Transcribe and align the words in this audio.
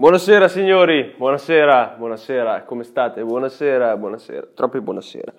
Buonasera 0.00 0.46
signori, 0.46 1.12
buonasera, 1.16 1.96
buonasera, 1.98 2.62
come 2.62 2.84
state? 2.84 3.24
Buonasera, 3.24 3.96
buonasera, 3.96 4.46
troppi 4.54 4.80
buonasera. 4.80 5.32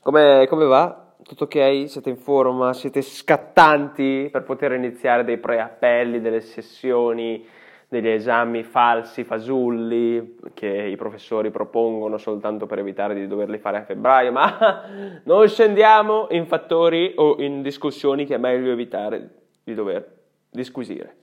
Come, 0.00 0.46
come 0.48 0.64
va? 0.64 1.12
Tutto 1.22 1.44
ok? 1.44 1.90
Siete 1.90 2.08
in 2.08 2.16
forma? 2.16 2.72
Siete 2.72 3.02
scattanti 3.02 4.30
per 4.32 4.44
poter 4.44 4.72
iniziare 4.72 5.24
dei 5.24 5.36
preappelli, 5.36 6.22
delle 6.22 6.40
sessioni, 6.40 7.46
degli 7.86 8.08
esami 8.08 8.62
falsi, 8.62 9.24
fasulli 9.24 10.38
che 10.54 10.68
i 10.68 10.96
professori 10.96 11.50
propongono 11.50 12.16
soltanto 12.16 12.64
per 12.64 12.78
evitare 12.78 13.12
di 13.12 13.26
doverli 13.26 13.58
fare 13.58 13.76
a 13.76 13.84
febbraio, 13.84 14.32
ma 14.32 15.20
non 15.24 15.46
scendiamo 15.46 16.28
in 16.30 16.46
fattori 16.46 17.12
o 17.16 17.36
in 17.40 17.60
discussioni 17.60 18.24
che 18.24 18.36
è 18.36 18.38
meglio 18.38 18.72
evitare 18.72 19.28
di 19.62 19.74
dover 19.74 20.20
disquisire. 20.48 21.16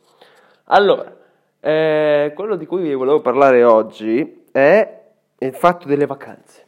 Allora, 0.65 1.17
eh, 1.61 2.31
quello 2.35 2.55
di 2.55 2.65
cui 2.65 2.81
vi 2.81 2.93
volevo 2.93 3.21
parlare 3.21 3.63
oggi 3.63 4.45
è 4.51 5.01
il 5.39 5.53
fatto 5.53 5.87
delle 5.87 6.05
vacanze. 6.05 6.65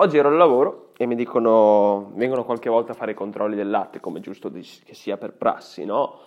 Oggi 0.00 0.18
ero 0.18 0.28
al 0.28 0.36
lavoro 0.36 0.90
e 0.96 1.06
mi 1.06 1.14
dicono, 1.14 2.12
vengono 2.14 2.44
qualche 2.44 2.68
volta 2.68 2.92
a 2.92 2.94
fare 2.94 3.12
i 3.12 3.14
controlli 3.14 3.56
del 3.56 3.70
latte, 3.70 4.00
come 4.00 4.20
giusto 4.20 4.50
che 4.50 4.94
sia 4.94 5.16
per 5.16 5.32
prassi, 5.32 5.84
no? 5.84 6.20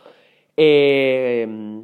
E 0.54 1.44
mm, 1.46 1.82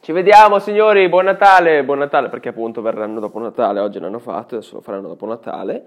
ci 0.00 0.12
vediamo 0.12 0.58
signori, 0.58 1.08
buon 1.08 1.24
Natale, 1.24 1.84
buon 1.84 1.98
Natale, 1.98 2.28
perché 2.28 2.48
appunto 2.48 2.82
verranno 2.82 3.20
dopo 3.20 3.38
Natale, 3.38 3.80
oggi 3.80 4.00
l'hanno 4.00 4.18
fatto, 4.18 4.56
adesso 4.56 4.76
lo 4.76 4.80
faranno 4.80 5.08
dopo 5.08 5.26
Natale. 5.26 5.84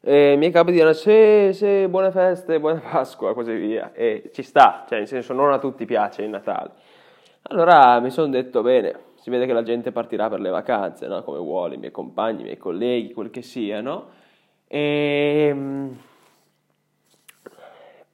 E 0.00 0.32
i 0.32 0.36
miei 0.36 0.52
capi 0.52 0.72
dicono 0.72 0.92
sì, 0.92 1.50
sì, 1.52 1.86
buone 1.88 2.10
feste, 2.10 2.60
buona 2.60 2.80
Pasqua, 2.80 3.34
così 3.34 3.54
via. 3.54 3.92
E 3.92 4.30
ci 4.32 4.42
sta, 4.42 4.84
cioè 4.88 4.98
nel 4.98 5.08
senso 5.08 5.32
non 5.32 5.52
a 5.52 5.58
tutti 5.58 5.84
piace 5.84 6.22
il 6.22 6.28
Natale. 6.28 6.70
Allora 7.48 8.00
mi 8.00 8.10
sono 8.10 8.28
detto, 8.28 8.60
bene, 8.60 8.98
si 9.20 9.30
vede 9.30 9.46
che 9.46 9.52
la 9.52 9.62
gente 9.62 9.92
partirà 9.92 10.28
per 10.28 10.40
le 10.40 10.50
vacanze, 10.50 11.06
no? 11.06 11.22
come 11.22 11.38
vuole, 11.38 11.76
i 11.76 11.78
miei 11.78 11.92
compagni, 11.92 12.40
i 12.40 12.44
miei 12.44 12.56
colleghi, 12.56 13.12
quel 13.12 13.30
che 13.30 13.42
sia, 13.42 13.80
no? 13.80 14.08
E 14.66 15.50
um, 15.52 15.96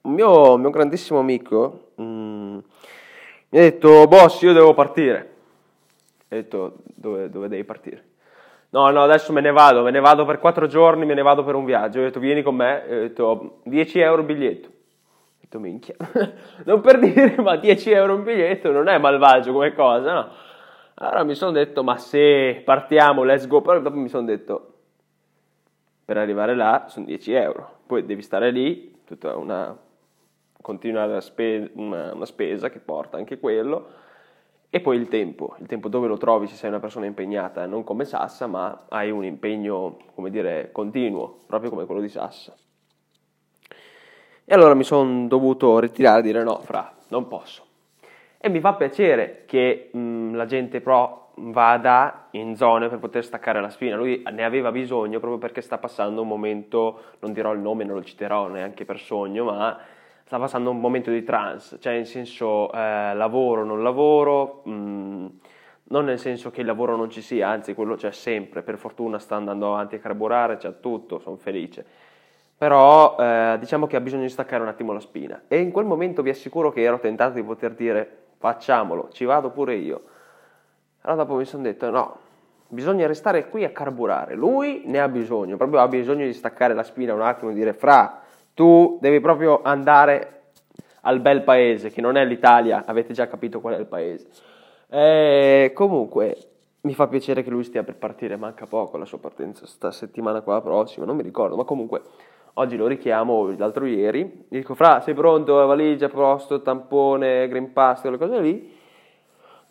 un 0.01 0.11
mio, 0.13 0.57
mio, 0.57 0.69
grandissimo 0.69 1.17
amico 1.17 1.93
um, 1.95 2.61
mi 3.49 3.57
ha 3.57 3.61
detto, 3.61 4.05
boss, 4.07 4.41
io 4.41 4.53
devo 4.53 4.75
partire. 4.75 5.31
E 6.27 6.37
ho 6.37 6.41
detto, 6.41 6.75
dove, 6.93 7.29
dove 7.31 7.47
devi 7.47 7.63
partire? 7.63 8.03
No, 8.69 8.89
no, 8.91 9.01
adesso 9.01 9.33
me 9.33 9.41
ne 9.41 9.51
vado, 9.51 9.81
me 9.81 9.91
ne 9.91 9.99
vado 9.99 10.25
per 10.25 10.37
quattro 10.37 10.67
giorni, 10.67 11.05
me 11.05 11.15
ne 11.15 11.21
vado 11.23 11.43
per 11.43 11.55
un 11.55 11.65
viaggio. 11.65 11.99
Ho 11.99 12.03
detto, 12.03 12.19
vieni 12.19 12.43
con 12.43 12.55
me. 12.55 12.83
Ho 12.85 12.99
detto, 12.99 13.59
10 13.63 13.99
euro 13.99 14.23
biglietto 14.23 14.69
detto 15.53 15.59
minchia, 15.59 15.95
non 16.65 16.81
per 16.81 16.99
dire 16.99 17.35
ma 17.41 17.55
10 17.55 17.91
euro 17.91 18.15
un 18.15 18.23
biglietto 18.23 18.71
non 18.71 18.87
è 18.87 18.97
malvagio 18.97 19.51
come 19.51 19.73
cosa, 19.73 20.13
no? 20.13 20.29
Allora 20.95 21.23
mi 21.23 21.35
sono 21.35 21.51
detto 21.51 21.83
ma 21.83 21.97
se 21.97 22.61
partiamo, 22.63 23.23
let's 23.23 23.47
go, 23.47 23.61
però 23.61 23.79
dopo 23.79 23.97
mi 23.97 24.09
sono 24.09 24.25
detto 24.25 24.69
per 26.05 26.17
arrivare 26.17 26.55
là 26.55 26.85
sono 26.87 27.05
10 27.05 27.33
euro, 27.33 27.79
poi 27.87 28.05
devi 28.05 28.21
stare 28.21 28.51
lì, 28.51 29.01
tutta 29.05 29.35
una 29.35 29.77
continua 30.61 31.19
spe- 31.19 31.71
una, 31.73 32.13
una 32.13 32.25
spesa 32.25 32.69
che 32.69 32.79
porta 32.79 33.17
anche 33.17 33.39
quello, 33.39 34.01
e 34.69 34.79
poi 34.79 34.97
il 34.97 35.07
tempo, 35.07 35.55
il 35.59 35.67
tempo 35.67 35.87
dove 35.87 36.07
lo 36.07 36.17
trovi 36.17 36.47
se 36.47 36.55
sei 36.55 36.69
una 36.69 36.79
persona 36.79 37.05
impegnata, 37.05 37.65
non 37.65 37.83
come 37.83 38.05
Sassa, 38.05 38.47
ma 38.47 38.85
hai 38.89 39.11
un 39.11 39.23
impegno, 39.23 39.97
come 40.15 40.29
dire, 40.31 40.71
continuo, 40.71 41.41
proprio 41.45 41.69
come 41.69 41.85
quello 41.85 42.01
di 42.01 42.09
Sassa. 42.09 42.55
E 44.45 44.53
allora 44.53 44.73
mi 44.73 44.83
sono 44.83 45.27
dovuto 45.27 45.79
ritirare 45.79 46.19
e 46.19 46.23
dire 46.23 46.43
no, 46.43 46.59
fra, 46.59 46.93
non 47.09 47.29
posso. 47.29 47.65
E 48.37 48.49
mi 48.49 48.59
fa 48.59 48.73
piacere 48.73 49.43
che 49.45 49.89
mh, 49.89 50.35
la 50.35 50.45
gente 50.45 50.81
pro 50.81 51.29
vada 51.35 52.27
in 52.31 52.57
zone 52.57 52.89
per 52.89 52.99
poter 52.99 53.23
staccare 53.23 53.61
la 53.61 53.69
spina. 53.69 53.95
Lui 53.95 54.21
ne 54.29 54.43
aveva 54.43 54.69
bisogno 54.71 55.19
proprio 55.19 55.39
perché 55.39 55.61
sta 55.61 55.77
passando 55.77 56.21
un 56.21 56.27
momento, 56.27 56.99
non 57.19 57.31
dirò 57.31 57.53
il 57.53 57.59
nome, 57.59 57.85
non 57.85 57.95
lo 57.95 58.03
citerò 58.03 58.47
neanche 58.47 58.83
per 58.83 58.99
sogno, 58.99 59.45
ma 59.45 59.79
sta 60.25 60.37
passando 60.37 60.71
un 60.71 60.79
momento 60.81 61.09
di 61.09 61.23
trans, 61.23 61.77
cioè 61.79 61.93
in 61.93 62.05
senso 62.05 62.69
eh, 62.73 63.13
lavoro, 63.13 63.63
non 63.63 63.81
lavoro, 63.81 64.61
mh, 64.65 65.27
non 65.85 66.03
nel 66.03 66.19
senso 66.19 66.51
che 66.51 66.61
il 66.61 66.67
lavoro 66.67 66.97
non 66.97 67.09
ci 67.09 67.21
sia, 67.21 67.47
anzi 67.47 67.73
quello 67.73 67.95
c'è 67.95 68.11
sempre, 68.11 68.61
per 68.61 68.77
fortuna 68.77 69.19
sta 69.19 69.37
andando 69.37 69.67
avanti 69.73 69.95
a 69.95 69.99
carburare, 69.99 70.57
c'è 70.57 70.81
tutto, 70.81 71.19
sono 71.19 71.37
felice 71.37 72.11
però 72.63 73.17
eh, 73.19 73.57
diciamo 73.59 73.87
che 73.87 73.97
ha 73.97 73.99
bisogno 73.99 74.21
di 74.21 74.29
staccare 74.29 74.63
un 74.63 74.69
attimo 74.69 74.93
la 74.93 75.01
spina 75.01 75.41
e 75.49 75.59
in 75.59 75.69
quel 75.69 75.83
momento 75.83 76.21
vi 76.21 76.29
assicuro 76.29 76.71
che 76.71 76.81
ero 76.81 76.97
tentato 76.97 77.33
di 77.33 77.43
poter 77.43 77.73
dire 77.73 78.19
facciamolo, 78.37 79.09
ci 79.11 79.25
vado 79.25 79.49
pure 79.49 79.75
io. 79.75 80.03
Allora 81.01 81.23
dopo 81.23 81.35
mi 81.35 81.43
sono 81.43 81.63
detto 81.63 81.89
no, 81.89 82.17
bisogna 82.69 83.05
restare 83.05 83.49
qui 83.49 83.65
a 83.65 83.71
carburare, 83.71 84.35
lui 84.35 84.83
ne 84.85 85.01
ha 85.01 85.09
bisogno, 85.09 85.57
proprio 85.57 85.81
ha 85.81 85.89
bisogno 85.89 86.23
di 86.23 86.31
staccare 86.31 86.73
la 86.73 86.83
spina 86.83 87.13
un 87.13 87.21
attimo 87.21 87.51
e 87.51 87.53
dire 87.53 87.73
fra, 87.73 88.21
tu 88.53 88.97
devi 89.01 89.19
proprio 89.19 89.59
andare 89.61 90.43
al 91.01 91.19
bel 91.19 91.41
paese, 91.41 91.89
che 91.89 91.99
non 91.99 92.15
è 92.15 92.23
l'Italia, 92.23 92.85
avete 92.85 93.11
già 93.11 93.27
capito 93.27 93.59
qual 93.59 93.73
è 93.73 93.77
il 93.77 93.87
paese. 93.87 94.27
E 94.87 95.73
comunque 95.75 96.37
mi 96.83 96.93
fa 96.93 97.07
piacere 97.07 97.43
che 97.43 97.49
lui 97.49 97.65
stia 97.65 97.83
per 97.83 97.97
partire, 97.97 98.37
manca 98.37 98.65
poco 98.67 98.95
la 98.95 99.03
sua 99.03 99.17
partenza, 99.17 99.65
sta 99.65 99.91
settimana 99.91 100.39
qua 100.39 100.61
prossima, 100.61 101.05
non 101.05 101.17
mi 101.17 101.23
ricordo, 101.23 101.57
ma 101.57 101.65
comunque 101.65 102.01
Oggi 102.55 102.77
lo 102.77 102.85
richiamo, 102.85 103.51
l'altro 103.57 103.85
ieri, 103.85 104.45
dico, 104.47 104.75
fra, 104.75 105.01
sei 105.01 105.15
pronto, 105.15 105.65
valigia, 105.65 106.07
posto, 106.07 106.61
tampone, 106.61 107.47
green 107.47 107.73
pass, 107.73 108.01
quelle 108.01 108.19
cose 108.19 108.39
lì. 108.39 108.81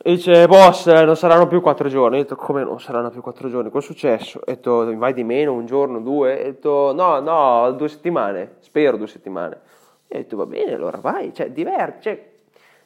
E 0.05 0.11
dice, 0.15 0.49
boss, 0.49 0.93
non 1.05 1.15
saranno 1.15 1.47
più 1.47 1.61
quattro 1.61 1.89
giorni. 1.89 2.19
Ho 2.19 2.23
detto, 2.23 2.35
come 2.35 2.65
non 2.65 2.81
saranno 2.81 3.11
più 3.11 3.21
quattro 3.21 3.49
giorni? 3.49 3.71
Cosa 3.71 3.87
è 3.87 3.89
successo? 3.93 4.41
Ho 4.41 4.45
detto, 4.47 4.97
vai 4.97 5.13
di 5.13 5.23
meno, 5.23 5.53
un 5.53 5.65
giorno, 5.65 6.01
due? 6.01 6.33
Ho 6.41 6.43
detto, 6.43 6.93
no, 6.93 7.21
no, 7.21 7.71
due 7.71 7.89
settimane, 7.89 8.57
spero 8.59 8.97
due 8.97 9.07
settimane. 9.07 9.61
E 10.09 10.17
ho 10.17 10.21
detto, 10.23 10.37
va 10.37 10.47
bene, 10.47 10.75
allora 10.75 10.99
vai, 10.99 11.33
cioè, 11.33 11.53
diverti, 11.53 12.03
cioè, 12.03 12.31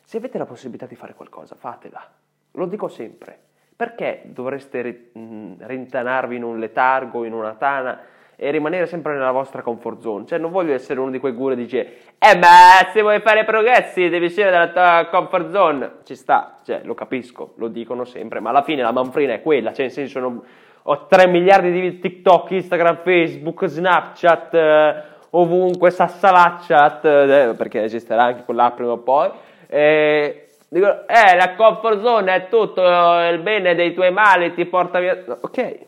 se 0.02 0.18
avete 0.18 0.36
la 0.36 0.44
possibilità 0.44 0.84
di 0.84 0.94
fare 0.94 1.14
qualcosa, 1.14 1.54
fatela. 1.54 2.06
Lo 2.52 2.66
dico 2.66 2.88
sempre. 2.88 3.38
Perché 3.74 4.24
dovreste 4.26 5.10
rintanarvi 5.12 6.36
in 6.36 6.42
un 6.42 6.58
letargo, 6.58 7.24
in 7.24 7.32
una 7.32 7.54
tana? 7.54 7.98
E 8.36 8.50
rimanere 8.50 8.86
sempre 8.86 9.14
nella 9.14 9.30
vostra 9.30 9.62
comfort 9.62 10.00
zone. 10.00 10.26
Cioè, 10.26 10.38
non 10.38 10.50
voglio 10.50 10.74
essere 10.74 11.00
uno 11.00 11.10
di 11.10 11.18
quei 11.18 11.32
guru 11.32 11.54
che 11.54 11.62
dice, 11.62 11.78
eh, 12.18 12.36
ma 12.36 12.90
se 12.92 13.00
vuoi 13.00 13.20
fare 13.20 13.44
progressi 13.44 14.08
devi 14.08 14.26
uscire 14.26 14.50
dalla 14.50 14.68
tua 14.68 15.08
comfort 15.10 15.50
zone. 15.50 15.92
Ci 16.04 16.14
sta, 16.14 16.58
cioè, 16.64 16.82
lo 16.84 16.94
capisco, 16.94 17.54
lo 17.56 17.68
dicono 17.68 18.04
sempre, 18.04 18.40
ma 18.40 18.50
alla 18.50 18.62
fine 18.62 18.82
la 18.82 18.92
manfrina 18.92 19.32
è 19.32 19.42
quella, 19.42 19.72
cioè, 19.72 19.86
nel 19.86 19.92
senso, 19.92 20.20
non... 20.20 20.42
ho 20.82 21.06
3 21.06 21.26
miliardi 21.26 21.72
di 21.72 21.98
TikTok, 21.98 22.50
Instagram, 22.50 22.98
Facebook, 23.02 23.64
Snapchat, 23.64 24.54
eh, 24.54 25.02
ovunque, 25.30 25.90
Sassalachat, 25.90 27.04
eh, 27.04 27.54
perché 27.56 27.84
esisterà 27.84 28.24
anche 28.24 28.44
quell'app 28.44 28.76
prima 28.76 28.92
o 28.92 28.98
poi. 28.98 29.30
Eh, 29.66 30.42
Dico, 30.68 31.06
eh, 31.06 31.36
la 31.36 31.54
comfort 31.54 32.02
zone 32.02 32.34
è 32.34 32.48
tutto 32.48 32.82
il 32.82 33.38
bene 33.38 33.76
dei 33.76 33.94
tuoi 33.94 34.10
mali, 34.10 34.52
ti 34.52 34.66
porta 34.66 34.98
via. 34.98 35.24
Ok, 35.40 35.78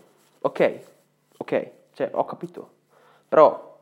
ok, 0.40 0.72
ok. 1.38 1.70
Cioè, 1.98 2.10
ho 2.12 2.24
capito. 2.24 2.70
Però 3.28 3.76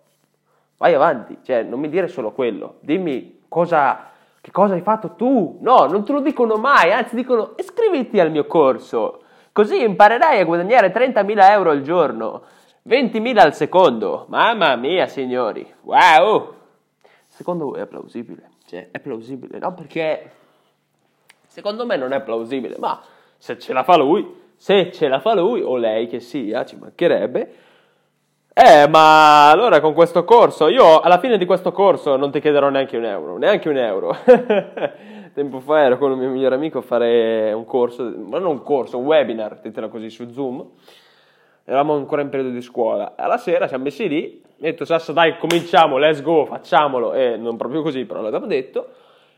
vai 0.78 0.94
avanti, 0.94 1.36
cioè, 1.42 1.62
non 1.64 1.78
mi 1.78 1.90
dire 1.90 2.08
solo 2.08 2.32
quello. 2.32 2.76
Dimmi 2.80 3.42
cosa, 3.46 4.08
che 4.40 4.50
cosa 4.50 4.72
hai 4.72 4.80
fatto 4.80 5.16
tu. 5.16 5.58
No, 5.60 5.84
non 5.84 6.02
te 6.02 6.12
lo 6.12 6.20
dicono 6.20 6.54
mai, 6.56 6.92
anzi 6.92 7.14
dicono 7.14 7.52
iscriviti 7.58 8.18
al 8.18 8.30
mio 8.30 8.46
corso. 8.46 9.20
Così 9.52 9.82
imparerai 9.82 10.40
a 10.40 10.46
guadagnare 10.46 10.94
30.000 10.94 11.50
euro 11.50 11.70
al 11.70 11.82
giorno, 11.82 12.44
20.000 12.88 13.38
al 13.38 13.54
secondo. 13.54 14.24
Mamma 14.30 14.74
mia, 14.76 15.06
signori. 15.08 15.70
Wow! 15.82 16.54
Secondo 17.26 17.66
voi 17.66 17.80
è 17.80 17.86
plausibile? 17.86 18.48
Cioè, 18.64 18.88
è 18.92 18.98
plausibile, 18.98 19.58
no? 19.58 19.74
Perché 19.74 20.30
secondo 21.48 21.84
me 21.84 21.98
non 21.98 22.12
è 22.12 22.22
plausibile, 22.22 22.76
ma 22.78 22.98
se 23.36 23.58
ce 23.58 23.74
la 23.74 23.82
fa 23.82 23.98
lui, 23.98 24.26
se 24.56 24.90
ce 24.90 25.06
la 25.06 25.20
fa 25.20 25.34
lui 25.34 25.60
o 25.60 25.76
lei 25.76 26.06
che 26.06 26.20
sia, 26.20 26.64
ci 26.64 26.76
mancherebbe, 26.76 27.64
eh, 28.58 28.88
ma 28.88 29.50
allora 29.50 29.82
con 29.82 29.92
questo 29.92 30.24
corso, 30.24 30.68
io 30.68 31.00
alla 31.00 31.18
fine 31.18 31.36
di 31.36 31.44
questo 31.44 31.72
corso 31.72 32.16
non 32.16 32.30
ti 32.30 32.40
chiederò 32.40 32.70
neanche 32.70 32.96
un 32.96 33.04
euro, 33.04 33.36
neanche 33.36 33.68
un 33.68 33.76
euro. 33.76 34.16
Tempo 35.34 35.60
fa 35.60 35.82
ero 35.82 35.98
con 35.98 36.12
un 36.12 36.18
mio 36.18 36.30
migliore 36.30 36.54
amico 36.54 36.78
a 36.78 36.80
fare 36.80 37.52
un 37.52 37.66
corso, 37.66 38.04
ma 38.04 38.38
non 38.38 38.52
un 38.52 38.62
corso, 38.62 38.96
un 38.96 39.04
webinar, 39.04 39.60
ditela 39.60 39.88
così, 39.88 40.08
su 40.08 40.30
Zoom. 40.30 40.66
Eravamo 41.66 41.96
ancora 41.96 42.22
in 42.22 42.30
periodo 42.30 42.54
di 42.54 42.62
scuola. 42.62 43.12
Alla 43.14 43.36
sera 43.36 43.68
siamo 43.68 43.84
messi 43.84 44.08
lì, 44.08 44.42
ho 44.42 44.54
detto 44.56 44.86
Sasso 44.86 45.12
dai 45.12 45.36
cominciamo, 45.36 45.98
let's 45.98 46.22
go, 46.22 46.46
facciamolo. 46.46 47.12
E 47.12 47.36
non 47.36 47.58
proprio 47.58 47.82
così, 47.82 48.06
però 48.06 48.22
l'abbiamo 48.22 48.46
detto. 48.46 48.88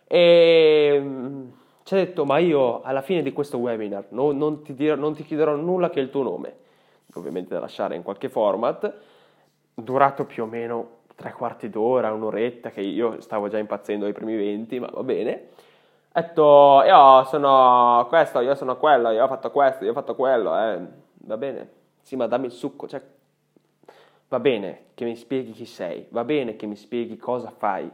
E 0.07 0.97
mm, 1.03 1.49
ci 1.83 1.95
ha 1.95 1.97
detto, 1.97 2.25
ma 2.25 2.39
io 2.39 2.83
alla 2.83 3.03
fine 3.03 3.23
di 3.23 3.33
questo 3.33 3.59
webinar 3.59 4.05
no, 4.11 4.31
non, 4.31 4.63
ti 4.63 4.75
dirò, 4.75 4.95
non 4.95 5.17
ti 5.17 5.25
chiederò 5.25 5.57
nulla 5.57 5.91
che 5.91 5.99
il 5.99 6.09
tuo 6.09 6.23
nome 6.23 6.55
ovviamente 7.15 7.55
da 7.55 7.61
lasciare 7.61 7.97
in 7.97 8.03
qualche 8.03 8.29
format, 8.29 8.93
durato 9.83 10.25
più 10.25 10.45
o 10.45 10.47
meno 10.47 10.97
tre 11.15 11.33
quarti 11.33 11.69
d'ora, 11.69 12.13
un'oretta, 12.13 12.71
che 12.71 12.81
io 12.81 13.21
stavo 13.21 13.49
già 13.49 13.59
impazzendo 13.59 14.07
ai 14.07 14.13
primi 14.13 14.37
20, 14.37 14.79
ma 14.79 14.89
va 14.93 15.03
bene. 15.03 15.49
Ho 16.13 16.21
detto, 16.21 16.83
io 16.87 17.25
sono 17.25 18.07
questo, 18.09 18.41
io 18.41 18.55
sono 18.55 18.77
quello, 18.77 19.11
io 19.11 19.25
ho 19.25 19.29
fatto 19.29 19.51
questo, 19.51 19.85
io 19.85 19.91
ho 19.91 19.95
fatto 19.95 20.15
quello, 20.15 20.57
eh. 20.57 20.81
va 21.25 21.37
bene. 21.37 21.71
Sì, 22.03 22.17
ma 22.17 22.27
dammi 22.27 22.47
il 22.47 22.53
succo, 22.53 22.87
cioè, 22.87 23.03
va 24.29 24.41
bene 24.41 24.87
che 24.95 25.05
mi 25.05 25.17
spieghi 25.17 25.53
chi 25.53 25.65
sei, 25.65 26.07
va 26.11 26.25
bene 26.25 26.57
che 26.57 26.67
mi 26.67 26.77
spieghi 26.77 27.17
cosa 27.17 27.51
fai, 27.51 27.91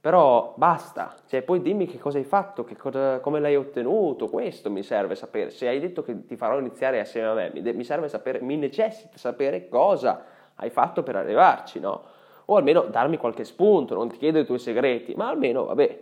però 0.00 0.54
basta, 0.56 1.14
cioè, 1.26 1.42
poi 1.42 1.60
dimmi 1.60 1.86
che 1.86 1.98
cosa 1.98 2.18
hai 2.18 2.24
fatto, 2.24 2.66
cosa, 2.78 3.20
come 3.20 3.40
l'hai 3.40 3.56
ottenuto, 3.56 4.28
questo 4.28 4.70
mi 4.70 4.82
serve 4.82 5.14
sapere. 5.14 5.50
Se 5.50 5.68
hai 5.68 5.78
detto 5.78 6.02
che 6.02 6.24
ti 6.24 6.36
farò 6.36 6.58
iniziare 6.58 7.00
assieme 7.00 7.28
a 7.28 7.34
me, 7.34 7.72
mi, 7.72 7.84
serve 7.84 8.08
sapere, 8.08 8.40
mi 8.40 8.56
necessita 8.56 9.18
sapere 9.18 9.68
cosa 9.68 10.34
hai 10.56 10.70
fatto 10.70 11.02
per 11.02 11.16
arrivarci, 11.16 11.80
no? 11.80 12.02
O 12.46 12.56
almeno 12.56 12.82
darmi 12.82 13.16
qualche 13.16 13.44
spunto, 13.44 13.94
non 13.94 14.08
ti 14.08 14.16
chiedo 14.16 14.38
i 14.38 14.46
tuoi 14.46 14.58
segreti, 14.58 15.14
ma 15.14 15.28
almeno, 15.28 15.64
vabbè, 15.64 16.00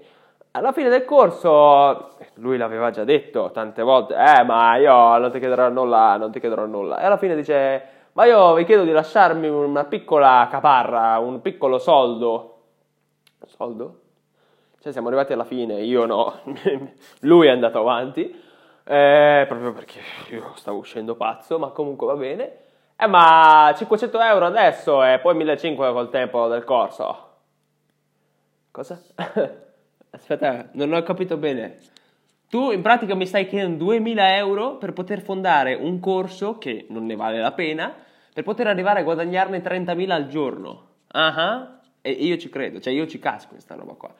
alla 0.52 0.72
fine 0.72 0.88
del 0.88 1.04
corso, 1.04 2.10
lui 2.34 2.56
l'aveva 2.56 2.90
già 2.90 3.02
detto 3.02 3.50
tante 3.52 3.82
volte, 3.82 4.14
eh 4.14 4.44
ma 4.44 4.76
io 4.76 5.18
non 5.18 5.30
ti 5.32 5.40
chiederò 5.40 5.68
nulla, 5.68 6.16
non 6.16 6.30
ti 6.30 6.38
chiederò 6.38 6.66
nulla. 6.66 7.00
E 7.00 7.04
alla 7.06 7.16
fine 7.16 7.34
dice, 7.34 7.82
ma 8.12 8.24
io 8.26 8.54
vi 8.54 8.64
chiedo 8.64 8.84
di 8.84 8.92
lasciarmi 8.92 9.48
una 9.48 9.84
piccola 9.84 10.46
caparra, 10.48 11.18
un 11.18 11.40
piccolo 11.40 11.78
soldo. 11.78 12.50
Soldo? 13.46 14.00
Cioè 14.78 14.92
siamo 14.92 15.08
arrivati 15.08 15.32
alla 15.32 15.44
fine, 15.44 15.82
io 15.82 16.06
no, 16.06 16.40
lui 17.20 17.46
è 17.48 17.50
andato 17.50 17.80
avanti, 17.80 18.30
eh, 18.84 19.44
proprio 19.48 19.72
perché 19.72 20.00
io 20.30 20.52
stavo 20.54 20.78
uscendo 20.78 21.16
pazzo, 21.16 21.58
ma 21.58 21.70
comunque 21.70 22.06
va 22.06 22.14
bene. 22.14 22.58
Eh 22.96 23.06
ma 23.06 23.74
500 23.76 24.20
euro 24.20 24.46
adesso 24.46 25.04
e 25.04 25.18
poi 25.18 25.34
1500 25.34 25.92
col 25.92 26.10
tempo 26.10 26.48
del 26.48 26.64
corso. 26.64 27.32
Cosa? 28.70 29.00
Aspetta, 30.10 30.68
non 30.72 30.92
ho 30.92 31.02
capito 31.02 31.36
bene. 31.36 31.78
Tu 32.48 32.70
in 32.70 32.82
pratica 32.82 33.14
mi 33.16 33.26
stai 33.26 33.48
chiedendo 33.48 33.84
2000 33.84 34.36
euro 34.36 34.76
per 34.76 34.92
poter 34.92 35.22
fondare 35.22 35.74
un 35.74 35.98
corso 35.98 36.56
che 36.58 36.86
non 36.90 37.04
ne 37.04 37.16
vale 37.16 37.40
la 37.40 37.50
pena, 37.50 37.92
per 38.32 38.44
poter 38.44 38.68
arrivare 38.68 39.00
a 39.00 39.02
guadagnarne 39.02 39.60
30.000 39.60 40.10
al 40.10 40.28
giorno. 40.28 40.88
Uh-huh. 41.12 41.66
E 42.00 42.10
io 42.10 42.36
ci 42.36 42.48
credo, 42.48 42.80
cioè 42.80 42.92
io 42.92 43.06
ci 43.08 43.18
casco 43.18 43.50
questa 43.50 43.74
roba 43.74 43.94
qua. 43.94 44.14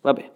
Vabbè. 0.00 0.30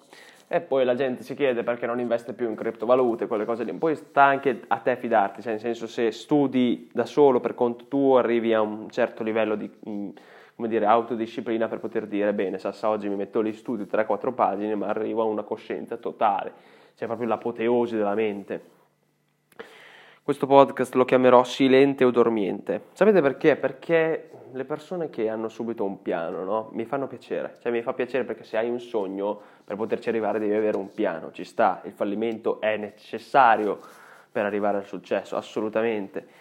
E 0.55 0.61
poi 0.61 0.85
la 0.85 0.95
gente 0.95 1.23
si 1.23 1.35
chiede 1.35 1.63
perché 1.63 1.87
non 1.87 1.99
investe 1.99 2.35
più 2.35 2.47
in 2.47 2.55
criptovalute, 2.55 3.27
quelle 3.27 3.47
cose 3.47 3.65
lì. 3.65 3.73
Poi 3.73 3.97
sta 3.97 4.25
anche 4.25 4.65
a 4.67 4.77
te 4.81 4.97
fidarti, 4.97 5.41
cioè 5.41 5.53
nel 5.53 5.61
senso 5.61 5.87
se 5.87 6.13
studi 6.13 6.91
da 6.93 7.07
solo 7.07 7.41
per 7.41 7.55
conto 7.55 7.87
tuo 7.87 8.19
arrivi 8.19 8.53
a 8.53 8.61
un 8.61 8.91
certo 8.91 9.23
livello 9.23 9.55
di 9.55 9.71
mm, 9.89 10.11
come 10.55 10.69
dire, 10.69 10.85
autodisciplina 10.85 11.69
per 11.69 11.79
poter 11.79 12.07
dire 12.07 12.35
bene, 12.35 12.59
Sassa 12.59 12.91
oggi 12.91 13.09
mi 13.09 13.17
metto 13.17 13.41
lì, 13.41 13.55
studio 13.55 13.87
3-4 13.87 14.35
pagine, 14.35 14.75
ma 14.75 14.89
arrivo 14.89 15.23
a 15.23 15.25
una 15.25 15.43
coscienza 15.43 15.97
totale, 15.97 16.53
cioè 16.97 17.07
proprio 17.07 17.29
l'apoteosi 17.29 17.97
della 17.97 18.15
mente. 18.15 18.81
Questo 20.23 20.47
podcast 20.47 20.95
lo 20.97 21.07
chiamerò 21.07 21.45
silente 21.45 22.05
o 22.05 22.11
dormiente. 22.11 22.83
Sapete 22.93 23.23
perché? 23.23 23.57
Perché 23.57 24.31
le 24.53 24.65
persone 24.65 25.11
che 25.11 25.29
hanno 25.29 25.49
subito 25.49 25.85
un 25.85 26.01
piano, 26.03 26.45
no? 26.45 26.69
Mi 26.73 26.85
fanno 26.85 27.07
piacere. 27.07 27.57
Cioè 27.61 27.73
mi 27.73 27.83
fa 27.83 27.93
piacere 27.93 28.25
perché 28.25 28.45
se 28.45 28.57
hai 28.57 28.69
un 28.69 28.79
sogno, 28.79 29.41
per 29.73 29.77
poterci 29.77 30.11
arrivare 30.11 30.39
devi 30.39 30.55
avere 30.55 30.77
un 30.77 30.93
piano, 30.93 31.33
ci 31.33 31.45
sta. 31.45 31.81
Il 31.85 31.93
fallimento 31.93 32.61
è 32.61 32.77
necessario 32.77 33.81
per 34.31 34.45
arrivare 34.45 34.77
al 34.79 34.85
successo, 34.85 35.37
assolutamente 35.37 36.41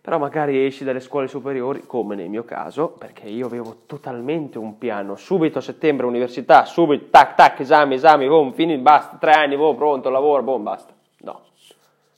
però 0.00 0.16
magari 0.18 0.64
esci 0.64 0.84
dalle 0.84 1.00
scuole 1.00 1.28
superiori, 1.28 1.82
come 1.84 2.14
nel 2.14 2.30
mio 2.30 2.44
caso, 2.44 2.88
perché 2.88 3.28
io 3.28 3.44
avevo 3.44 3.82
totalmente 3.84 4.56
un 4.56 4.78
piano, 4.78 5.16
subito 5.16 5.58
a 5.58 5.60
settembre 5.60 6.06
università, 6.06 6.64
subito, 6.64 7.08
tac, 7.10 7.34
tac, 7.34 7.60
esami, 7.60 7.96
esami, 7.96 8.26
boom, 8.26 8.52
fini, 8.52 8.78
basta, 8.78 9.18
tre 9.18 9.32
anni, 9.32 9.56
boom, 9.56 9.76
pronto, 9.76 10.08
lavoro, 10.08 10.42
boom, 10.42 10.62
basta. 10.62 10.94
No, 11.18 11.42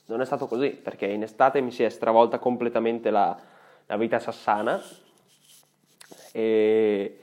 non 0.05 0.21
è 0.21 0.25
stato 0.25 0.47
così, 0.47 0.69
perché 0.69 1.07
in 1.07 1.23
estate 1.23 1.59
mi 1.59 1.71
si 1.71 1.83
è 1.83 1.89
stravolta 1.89 2.39
completamente 2.39 3.09
la, 3.09 3.37
la 3.87 3.97
vita 3.97 4.19
sassana 4.19 4.81
e 6.31 7.19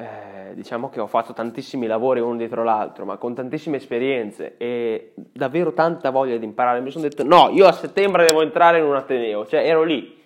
eh, 0.00 0.54
diciamo 0.54 0.88
che 0.88 0.98
ho 0.98 1.06
fatto 1.06 1.34
tantissimi 1.34 1.86
lavori 1.86 2.20
uno 2.20 2.36
dietro 2.36 2.64
l'altro, 2.64 3.04
ma 3.04 3.18
con 3.18 3.34
tantissime 3.34 3.76
esperienze 3.76 4.56
e 4.56 5.12
davvero 5.14 5.74
tanta 5.74 6.08
voglia 6.08 6.38
di 6.38 6.44
imparare. 6.44 6.80
Mi 6.80 6.90
sono 6.90 7.04
detto 7.04 7.22
no, 7.22 7.50
io 7.50 7.66
a 7.66 7.72
settembre 7.72 8.24
devo 8.24 8.40
entrare 8.40 8.78
in 8.78 8.84
un 8.84 8.94
Ateneo, 8.94 9.46
cioè 9.46 9.60
ero 9.60 9.82
lì. 9.82 10.18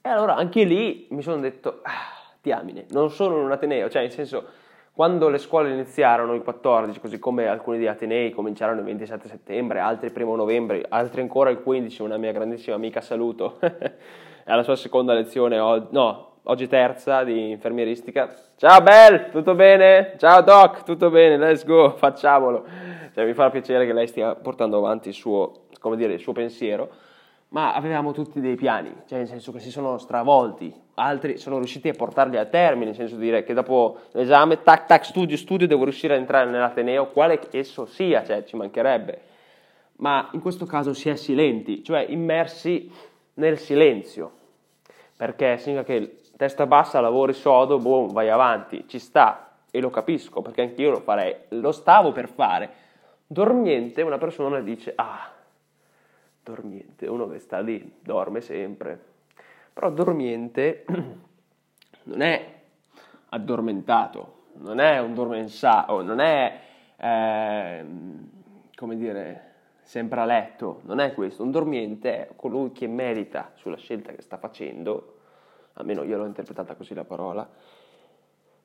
E 0.00 0.08
allora 0.08 0.36
anche 0.36 0.62
lì 0.62 1.08
mi 1.10 1.22
sono 1.22 1.40
detto, 1.40 1.80
ah, 1.82 2.32
diamine, 2.40 2.86
non 2.90 3.10
sono 3.10 3.36
in 3.36 3.44
un 3.44 3.50
Ateneo, 3.50 3.88
cioè 3.90 4.02
nel 4.02 4.12
senso, 4.12 4.44
quando 4.92 5.28
le 5.28 5.38
scuole 5.38 5.70
iniziarono 5.70 6.32
il 6.34 6.42
14, 6.42 7.00
così 7.00 7.18
come 7.18 7.48
alcuni 7.48 7.78
di 7.78 7.88
Atenei 7.88 8.30
cominciarono 8.30 8.78
il 8.78 8.84
27 8.84 9.28
settembre, 9.28 9.80
altri 9.80 10.06
il 10.06 10.22
1 10.22 10.36
novembre, 10.36 10.86
altri 10.88 11.20
ancora 11.20 11.50
il 11.50 11.60
15, 11.60 12.02
una 12.02 12.16
mia 12.16 12.30
grandissima 12.30 12.76
amica 12.76 13.00
saluto, 13.00 13.58
alla 14.46 14.62
sua 14.62 14.76
seconda 14.76 15.14
lezione, 15.14 15.56
no, 15.56 16.29
oggi 16.44 16.66
terza 16.66 17.22
di 17.24 17.50
infermieristica. 17.50 18.34
Ciao 18.56 18.80
Bel, 18.80 19.30
tutto 19.30 19.54
bene? 19.54 20.14
Ciao 20.16 20.40
Doc, 20.42 20.84
tutto 20.84 21.10
bene? 21.10 21.36
Let's 21.36 21.64
go, 21.64 21.90
facciamolo. 21.96 22.64
Cioè, 23.12 23.24
mi 23.24 23.34
fa 23.34 23.50
piacere 23.50 23.86
che 23.86 23.92
lei 23.92 24.06
stia 24.06 24.34
portando 24.34 24.78
avanti 24.78 25.08
il 25.08 25.14
suo, 25.14 25.64
dire, 25.96 26.14
il 26.14 26.20
suo 26.20 26.32
pensiero, 26.32 26.90
ma 27.48 27.74
avevamo 27.74 28.12
tutti 28.12 28.40
dei 28.40 28.54
piani, 28.54 28.92
cioè 29.06 29.18
nel 29.18 29.26
senso 29.26 29.50
che 29.52 29.58
si 29.58 29.70
sono 29.70 29.98
stravolti, 29.98 30.72
altri 30.94 31.36
sono 31.36 31.56
riusciti 31.56 31.88
a 31.88 31.94
portarli 31.94 32.36
a 32.36 32.46
termine, 32.46 32.86
nel 32.86 32.94
senso 32.94 33.16
di 33.16 33.22
dire 33.22 33.42
che 33.42 33.52
dopo 33.52 33.98
l'esame, 34.12 34.62
tac 34.62 34.86
tac, 34.86 35.04
studio, 35.04 35.36
studio, 35.36 35.66
devo 35.66 35.82
riuscire 35.84 36.14
a 36.14 36.16
entrare 36.16 36.48
nell'Ateneo, 36.48 37.08
quale 37.08 37.40
esso 37.50 37.86
sia, 37.86 38.24
cioè 38.24 38.44
ci 38.44 38.56
mancherebbe. 38.56 39.22
Ma 39.96 40.30
in 40.32 40.40
questo 40.40 40.64
caso 40.64 40.94
si 40.94 41.10
è 41.10 41.16
silenti, 41.16 41.82
cioè 41.82 42.06
immersi 42.08 42.90
nel 43.34 43.58
silenzio, 43.58 44.30
perché 45.16 45.58
significa 45.58 45.84
che 45.84 46.19
testa 46.40 46.64
bassa, 46.64 47.00
lavori 47.00 47.34
sodo, 47.34 47.76
boom, 47.76 48.12
vai 48.12 48.30
avanti, 48.30 48.88
ci 48.88 48.98
sta 48.98 49.56
e 49.70 49.78
lo 49.78 49.90
capisco 49.90 50.40
perché 50.40 50.62
anch'io 50.62 50.88
lo 50.88 51.00
farei, 51.00 51.36
lo 51.48 51.70
stavo 51.70 52.12
per 52.12 52.28
fare. 52.28 52.70
Dormiente, 53.26 54.00
una 54.00 54.16
persona 54.16 54.58
dice, 54.60 54.94
ah, 54.96 55.30
dormiente, 56.42 57.06
uno 57.08 57.28
che 57.28 57.40
sta 57.40 57.60
lì, 57.60 57.96
dorme 58.00 58.40
sempre. 58.40 58.98
Però 59.70 59.90
dormiente 59.90 60.86
non 62.04 62.22
è 62.22 62.54
addormentato, 63.28 64.44
non 64.60 64.80
è 64.80 64.98
un 64.98 65.12
dormensato, 65.12 66.00
non 66.00 66.20
è, 66.20 66.58
eh, 66.96 67.84
come 68.74 68.96
dire, 68.96 69.52
sempre 69.82 70.20
a 70.20 70.24
letto, 70.24 70.80
non 70.84 71.00
è 71.00 71.12
questo. 71.12 71.42
Un 71.42 71.50
dormiente 71.50 72.28
è 72.28 72.30
colui 72.34 72.72
che 72.72 72.86
merita 72.86 73.50
sulla 73.56 73.76
scelta 73.76 74.12
che 74.12 74.22
sta 74.22 74.38
facendo 74.38 75.18
almeno 75.80 76.02
io 76.02 76.16
l'ho 76.16 76.26
interpretata 76.26 76.74
così 76.74 76.94
la 76.94 77.04
parola. 77.04 77.48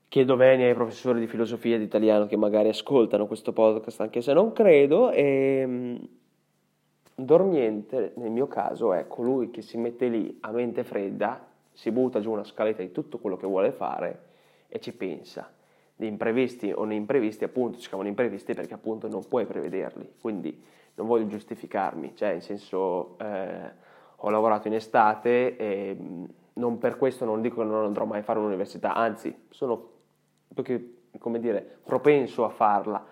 Chiedo 0.08 0.36
bene 0.36 0.68
ai 0.68 0.74
professori 0.74 1.20
di 1.20 1.28
filosofia 1.28 1.78
di 1.78 1.84
italiano 1.84 2.26
che 2.28 2.38
magari 2.38 2.70
ascoltano 2.70 3.28
questo 3.28 3.52
podcast, 3.52 4.00
anche 4.02 4.22
se 4.22 4.34
non 4.34 4.54
credo, 4.54 5.12
e 5.12 5.24
ehm, 5.62 6.08
dormiente 7.16 8.14
nel 8.16 8.30
mio 8.30 8.48
caso 8.48 8.94
è 8.94 9.08
colui 9.08 9.50
che 9.50 9.62
si 9.62 9.78
mette 9.78 10.08
lì 10.08 10.38
a 10.42 10.52
mente 10.52 10.84
fredda, 10.84 11.46
si 11.72 11.92
butta 11.92 12.20
giù 12.20 12.32
una 12.32 12.44
scaletta 12.44 12.82
di 12.82 12.92
tutto 12.92 13.18
quello 13.18 13.36
che 13.36 13.48
vuole 13.48 13.72
fare 13.72 14.20
e 14.68 14.80
ci 14.80 14.94
pensa. 14.94 15.52
Di 15.98 16.08
imprevisti 16.08 16.72
o 16.72 16.84
non 16.84 16.94
imprevisti, 16.94 17.44
appunto, 17.44 17.80
si 17.80 17.88
chiamano 17.88 18.10
imprevisti 18.10 18.54
perché 18.54 18.74
appunto 18.74 19.08
non 19.08 19.28
puoi 19.28 19.46
prevederli, 19.46 20.16
quindi 20.20 20.62
non 20.96 21.08
voglio 21.08 21.28
giustificarmi, 21.28 22.16
cioè 22.16 22.30
in 22.30 22.42
senso 22.42 23.18
eh, 23.20 23.72
ho 24.16 24.30
lavorato 24.30 24.68
in 24.68 24.76
estate 24.76 25.56
e 25.58 25.98
non 26.56 26.78
per 26.78 26.98
questo 26.98 27.26
non 27.26 27.42
dico 27.42 27.62
che 27.62 27.68
non 27.68 27.86
andrò 27.86 28.06
mai 28.06 28.20
a 28.20 28.24
fare 28.24 28.40
un'università, 28.40 28.94
anzi 28.94 29.46
sono 29.50 29.94
come 31.18 31.40
dire, 31.40 31.80
propenso 31.84 32.46
a 32.46 32.50
farla, 32.50 33.04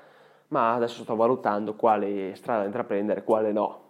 ma 0.49 0.73
adesso 0.73 1.03
sto 1.03 1.15
valutando 1.15 1.75
quale 1.75 2.35
strada 2.35 2.65
intraprendere 2.65 3.23
quale 3.23 3.51
no. 3.51 3.81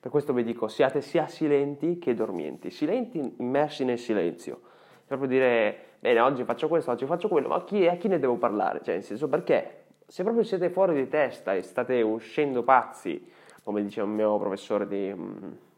Per 0.00 0.10
questo 0.10 0.32
vi 0.32 0.44
dico, 0.44 0.68
siate 0.68 1.00
sia 1.00 1.26
silenti 1.26 1.98
che 1.98 2.14
dormienti, 2.14 2.70
silenti 2.70 3.34
immersi 3.38 3.84
nel 3.84 3.98
silenzio, 3.98 4.60
proprio 5.06 5.28
dire, 5.28 5.76
bene, 5.98 6.20
oggi 6.20 6.44
faccio 6.44 6.68
questo, 6.68 6.90
oggi 6.90 7.04
faccio 7.04 7.28
quello, 7.28 7.48
ma 7.48 7.64
chi, 7.64 7.86
a 7.86 7.96
chi 7.96 8.08
ne 8.08 8.18
devo 8.18 8.36
parlare? 8.36 8.80
Cioè, 8.82 8.94
nel 8.94 9.02
senso, 9.02 9.28
perché? 9.28 9.84
Se 10.06 10.22
proprio 10.22 10.44
siete 10.44 10.70
fuori 10.70 10.94
di 10.94 11.08
testa 11.08 11.54
e 11.54 11.62
state 11.62 12.00
uscendo 12.00 12.62
pazzi, 12.62 13.30
come 13.62 13.82
diceva 13.82 14.06
il 14.06 14.14
mio 14.14 14.38
professore 14.38 14.86
di, 14.86 15.14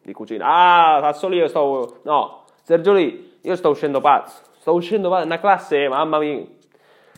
di 0.03 0.12
cucina, 0.12 0.99
ah, 0.99 1.17
lì, 1.29 1.37
io 1.37 1.49
sto... 1.49 2.00
no, 2.03 2.39
Sergio 2.71 2.93
lì, 2.93 3.39
io 3.41 3.57
sto 3.57 3.71
uscendo 3.71 4.00
pazzo, 4.00 4.45
sto 4.61 4.73
uscendo 4.75 5.09
pazzo, 5.09 5.27
una 5.27 5.41
classe, 5.41 5.89
mamma 5.89 6.21
mia, 6.21 6.47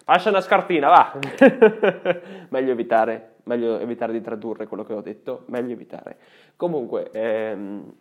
lascia 0.07 0.31
una 0.31 0.41
scarpina, 0.41 0.89
va. 0.89 1.13
meglio 2.49 2.73
evitare, 2.73 3.35
meglio 3.43 3.79
evitare 3.79 4.15
di 4.15 4.23
tradurre 4.23 4.67
quello 4.67 4.83
che 4.83 4.95
ho 4.95 5.03
detto, 5.03 5.45
meglio 5.49 5.73
evitare. 5.73 6.17
Comunque, 6.57 7.11
ehm, 7.13 7.95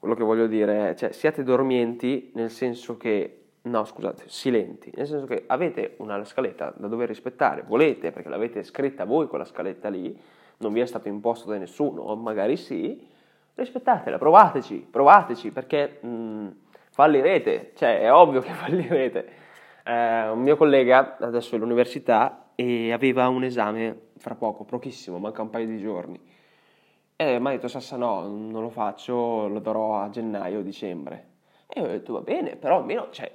quello 0.00 0.16
che 0.16 0.24
voglio 0.24 0.48
dire 0.48 0.90
è, 0.90 0.94
cioè, 0.96 1.12
siate 1.12 1.44
dormienti 1.44 2.32
nel 2.34 2.50
senso 2.50 2.96
che 2.96 3.42
no 3.62 3.84
scusate, 3.84 4.24
silenti, 4.26 4.90
nel 4.96 5.06
senso 5.06 5.26
che 5.26 5.44
avete 5.46 5.94
una 5.98 6.24
scaletta 6.24 6.74
da 6.76 6.88
dover 6.88 7.06
rispettare, 7.06 7.62
volete 7.64 8.10
perché 8.10 8.28
l'avete 8.28 8.64
scritta 8.64 9.04
voi 9.04 9.28
quella 9.28 9.44
scaletta 9.44 9.88
lì, 9.88 10.20
non 10.56 10.72
vi 10.72 10.80
è 10.80 10.86
stato 10.86 11.06
imposto 11.06 11.48
da 11.48 11.58
nessuno, 11.58 12.02
o 12.02 12.16
magari 12.16 12.56
sì, 12.56 13.16
rispettatela, 13.58 14.18
provateci, 14.18 14.86
provateci 14.90 15.50
perché 15.50 15.98
mh, 16.00 16.48
fallirete, 16.90 17.72
cioè 17.74 18.00
è 18.00 18.12
ovvio 18.12 18.40
che 18.40 18.50
fallirete. 18.52 19.32
Eh, 19.84 20.28
un 20.28 20.40
mio 20.40 20.56
collega 20.56 21.16
adesso 21.18 21.54
è 21.54 21.58
all'università 21.58 22.50
e 22.54 22.92
aveva 22.92 23.28
un 23.28 23.44
esame 23.44 24.10
fra 24.18 24.34
poco, 24.34 24.64
pochissimo, 24.64 25.18
manca 25.18 25.42
un 25.42 25.50
paio 25.50 25.66
di 25.66 25.78
giorni. 25.78 26.20
E 27.16 27.38
mi 27.40 27.48
ha 27.48 27.50
detto 27.50 27.68
Sassa 27.68 27.96
no, 27.96 28.26
non 28.26 28.62
lo 28.62 28.70
faccio, 28.70 29.48
lo 29.48 29.58
darò 29.58 30.00
a 30.00 30.08
gennaio, 30.08 30.62
dicembre. 30.62 31.26
E 31.66 31.80
ho 31.80 31.86
detto 31.86 32.12
va 32.12 32.20
bene, 32.20 32.56
però 32.56 32.76
almeno 32.76 33.08
cioè, 33.10 33.30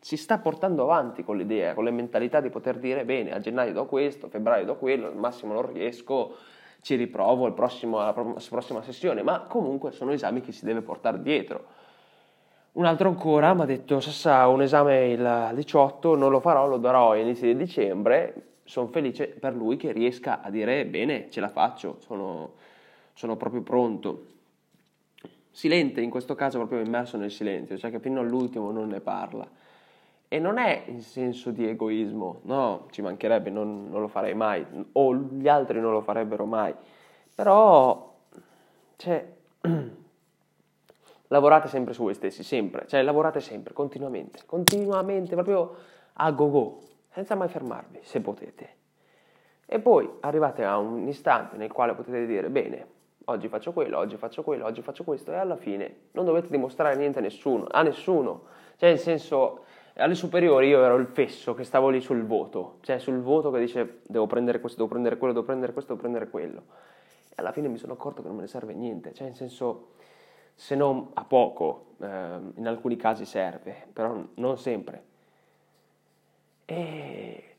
si 0.00 0.16
sta 0.16 0.38
portando 0.38 0.82
avanti 0.82 1.22
con 1.22 1.36
l'idea, 1.36 1.74
con 1.74 1.84
la 1.84 1.90
mentalità 1.90 2.40
di 2.40 2.50
poter 2.50 2.78
dire 2.78 3.04
bene, 3.04 3.32
a 3.32 3.38
gennaio 3.38 3.72
do 3.72 3.86
questo, 3.86 4.26
a 4.26 4.28
febbraio 4.28 4.64
do 4.64 4.76
quello, 4.76 5.06
al 5.06 5.16
massimo 5.16 5.52
non 5.52 5.70
riesco, 5.72 6.36
ci 6.80 6.94
riprovo 6.96 7.46
al 7.46 7.54
prossimo, 7.54 8.00
alla 8.00 8.12
prossima 8.12 8.82
sessione, 8.82 9.22
ma 9.22 9.40
comunque 9.40 9.92
sono 9.92 10.12
esami 10.12 10.40
che 10.40 10.52
si 10.52 10.64
deve 10.64 10.82
portare 10.82 11.20
dietro. 11.22 11.78
Un 12.72 12.84
altro 12.84 13.08
ancora 13.08 13.52
mi 13.54 13.62
ha 13.62 13.64
detto 13.64 14.00
Sassa 14.00 14.46
un 14.48 14.62
esame 14.62 15.08
il 15.08 15.50
18, 15.54 16.14
non 16.14 16.30
lo 16.30 16.40
farò, 16.40 16.66
lo 16.66 16.78
darò 16.78 17.12
all'inizio 17.12 17.46
di 17.46 17.56
dicembre, 17.56 18.58
sono 18.64 18.86
felice 18.86 19.26
per 19.26 19.54
lui 19.54 19.76
che 19.76 19.92
riesca 19.92 20.40
a 20.40 20.50
dire 20.50 20.86
bene, 20.86 21.28
ce 21.30 21.40
la 21.40 21.48
faccio, 21.48 21.96
sono 22.00 22.52
sono 23.20 23.36
proprio 23.36 23.60
pronto. 23.60 24.26
Silente, 25.50 26.00
in 26.00 26.08
questo 26.08 26.34
caso 26.34 26.56
proprio 26.56 26.80
immerso 26.80 27.18
nel 27.18 27.30
silenzio, 27.30 27.76
cioè 27.76 27.90
che 27.90 28.00
fino 28.00 28.20
all'ultimo 28.20 28.70
non 28.70 28.88
ne 28.88 29.00
parla. 29.00 29.46
E 30.32 30.38
non 30.38 30.58
è 30.58 30.84
in 30.86 31.00
senso 31.02 31.50
di 31.50 31.68
egoismo, 31.68 32.38
no, 32.42 32.86
ci 32.92 33.02
mancherebbe, 33.02 33.50
non, 33.50 33.88
non 33.90 34.00
lo 34.00 34.06
farei 34.06 34.32
mai, 34.32 34.64
o 34.92 35.12
gli 35.12 35.48
altri 35.48 35.80
non 35.80 35.90
lo 35.90 36.02
farebbero 36.02 36.46
mai. 36.46 36.72
Però, 37.34 38.14
cioè, 38.94 39.28
lavorate 41.26 41.66
sempre 41.66 41.94
su 41.94 42.04
voi 42.04 42.14
stessi, 42.14 42.44
sempre, 42.44 42.86
cioè 42.86 43.02
lavorate 43.02 43.40
sempre, 43.40 43.72
continuamente, 43.72 44.42
continuamente, 44.46 45.34
proprio 45.34 45.74
a 46.12 46.30
go 46.30 46.48
go, 46.48 46.80
senza 47.08 47.34
mai 47.34 47.48
fermarvi, 47.48 47.98
se 48.02 48.20
potete. 48.20 48.68
E 49.66 49.80
poi 49.80 50.08
arrivate 50.20 50.64
a 50.64 50.78
un 50.78 51.08
istante 51.08 51.56
nel 51.56 51.72
quale 51.72 51.94
potete 51.94 52.24
dire, 52.24 52.48
bene, 52.50 52.86
oggi 53.24 53.48
faccio 53.48 53.72
quello, 53.72 53.98
oggi 53.98 54.16
faccio 54.16 54.44
quello, 54.44 54.64
oggi 54.64 54.80
faccio 54.80 55.02
questo 55.02 55.32
e 55.32 55.36
alla 55.36 55.56
fine 55.56 56.02
non 56.12 56.24
dovete 56.24 56.46
dimostrare 56.50 56.94
niente 56.94 57.18
a 57.18 57.22
nessuno, 57.22 57.66
a 57.68 57.82
nessuno. 57.82 58.44
Cioè, 58.76 58.90
nel 58.90 58.98
senso, 58.98 59.64
alle 60.00 60.14
superiori 60.14 60.68
io 60.68 60.82
ero 60.82 60.96
il 60.96 61.06
fesso 61.06 61.54
che 61.54 61.64
stavo 61.64 61.88
lì 61.88 62.00
sul 62.00 62.24
voto, 62.24 62.78
cioè 62.80 62.98
sul 62.98 63.20
voto 63.20 63.50
che 63.50 63.60
dice 63.60 64.00
devo 64.06 64.26
prendere 64.26 64.60
questo, 64.60 64.78
devo 64.78 64.90
prendere 64.90 65.18
quello, 65.18 65.32
devo 65.32 65.46
prendere 65.46 65.72
questo, 65.72 65.92
devo 65.92 66.02
prendere 66.02 66.30
quello. 66.30 66.62
E 67.28 67.34
alla 67.36 67.52
fine 67.52 67.68
mi 67.68 67.78
sono 67.78 67.92
accorto 67.92 68.22
che 68.22 68.28
non 68.28 68.36
me 68.36 68.42
ne 68.42 68.48
serve 68.48 68.74
niente, 68.74 69.12
cioè 69.12 69.28
nel 69.28 69.36
senso, 69.36 69.90
se 70.54 70.74
non 70.74 71.10
a 71.14 71.24
poco, 71.24 71.94
eh, 72.00 72.06
in 72.54 72.66
alcuni 72.66 72.96
casi 72.96 73.24
serve, 73.24 73.86
però 73.92 74.22
non 74.34 74.58
sempre. 74.58 75.04
E 76.64 77.50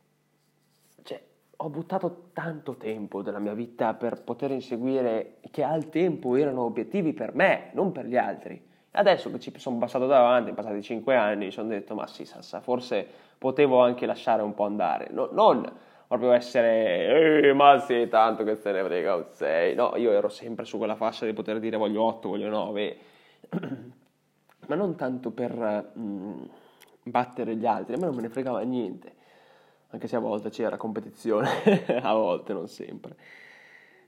ho 1.63 1.69
buttato 1.69 2.29
tanto 2.33 2.75
tempo 2.75 3.21
della 3.21 3.39
mia 3.39 3.53
vita 3.53 3.93
per 3.93 4.23
poter 4.23 4.51
inseguire 4.51 5.37
che 5.51 5.63
al 5.63 5.89
tempo 5.89 6.35
erano 6.35 6.61
obiettivi 6.61 7.13
per 7.13 7.35
me, 7.35 7.69
non 7.73 7.91
per 7.91 8.07
gli 8.07 8.17
altri. 8.17 8.69
Adesso 8.93 9.31
che 9.31 9.39
ci 9.39 9.53
sono 9.57 9.77
passato 9.77 10.05
davanti, 10.05 10.51
passati 10.51 10.81
cinque 10.81 11.15
anni, 11.15 11.45
mi 11.45 11.51
sono 11.51 11.69
detto, 11.69 11.95
ma 11.95 12.07
sì, 12.07 12.25
Sassa, 12.25 12.59
forse 12.59 13.07
potevo 13.37 13.81
anche 13.81 14.05
lasciare 14.05 14.41
un 14.41 14.53
po' 14.53 14.65
andare. 14.65 15.07
No, 15.11 15.29
non 15.31 15.71
proprio 16.07 16.31
essere, 16.33 17.53
ma 17.55 17.79
sì, 17.79 18.07
tanto 18.09 18.43
che 18.43 18.55
se 18.55 18.71
ne 18.71 18.83
frega 18.83 19.15
un 19.15 19.25
6. 19.31 19.75
No, 19.75 19.95
io 19.95 20.11
ero 20.11 20.27
sempre 20.27 20.65
su 20.65 20.77
quella 20.77 20.95
fascia 20.95 21.25
di 21.25 21.33
poter 21.33 21.59
dire 21.59 21.77
voglio 21.77 22.03
8, 22.03 22.29
voglio 22.29 22.49
9. 22.49 22.97
ma 24.67 24.75
non 24.75 24.95
tanto 24.95 25.31
per 25.31 25.53
mh, 25.93 26.01
mm, 26.01 26.43
battere 27.03 27.55
gli 27.55 27.65
altri, 27.65 27.93
a 27.93 27.97
me 27.97 28.05
non 28.05 28.15
me 28.15 28.21
ne 28.21 28.29
fregava 28.29 28.59
niente 28.61 29.19
anche 29.91 30.07
se 30.07 30.15
a 30.15 30.19
volte 30.19 30.49
c'era 30.49 30.77
competizione, 30.77 31.49
a 32.01 32.13
volte, 32.13 32.53
non 32.53 32.67
sempre. 32.67 33.15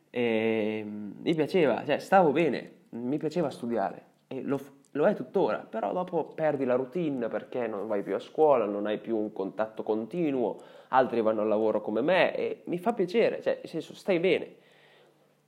E 0.09 0.81
mm, 0.85 1.11
mi 1.21 1.35
piaceva, 1.35 1.83
cioè 1.85 1.99
stavo 1.99 2.31
bene, 2.31 2.71
mi 2.91 3.17
piaceva 3.17 3.49
studiare 3.49 4.11
e 4.37 4.41
lo, 4.41 4.59
lo, 4.91 5.05
è 5.05 5.13
tuttora, 5.13 5.59
però 5.59 5.91
dopo 5.93 6.25
perdi 6.25 6.65
la 6.65 6.75
routine 6.75 7.27
perché 7.27 7.67
non 7.67 7.87
vai 7.87 8.01
più 8.01 8.15
a 8.15 8.19
scuola, 8.19 8.65
non 8.65 8.87
hai 8.87 8.97
più 8.97 9.15
un 9.15 9.31
contatto 9.31 9.83
continuo, 9.83 10.59
altri 10.89 11.21
vanno 11.21 11.41
al 11.41 11.47
lavoro 11.47 11.81
come 11.81 12.01
me 12.01 12.35
e 12.35 12.61
mi 12.65 12.79
fa 12.79 12.93
piacere, 12.93 13.41
cioè 13.41 13.57
nel 13.57 13.69
senso 13.69 13.93
stai 13.93 14.19
bene. 14.19 14.55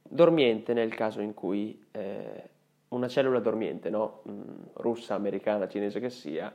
Dormiente 0.08 0.74
nel 0.74 0.94
caso 0.94 1.22
in 1.22 1.34
cui 1.34 1.84
eh, 1.92 2.50
una 2.90 3.08
cellula 3.08 3.40
dormiente, 3.40 3.90
no? 3.90 4.22
mm, 4.30 4.42
russa, 4.74 5.16
americana, 5.16 5.68
cinese 5.68 6.00
che 6.00 6.12
sia, 6.12 6.54